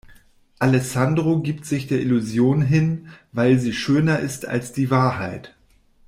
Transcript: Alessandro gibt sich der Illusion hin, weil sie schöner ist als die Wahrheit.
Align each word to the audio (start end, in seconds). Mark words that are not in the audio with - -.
Alessandro 0.57 1.41
gibt 1.43 1.67
sich 1.67 1.85
der 1.85 2.01
Illusion 2.01 2.63
hin, 2.63 3.09
weil 3.33 3.59
sie 3.59 3.71
schöner 3.71 4.17
ist 4.17 4.47
als 4.47 4.73
die 4.73 4.89
Wahrheit. 4.89 5.53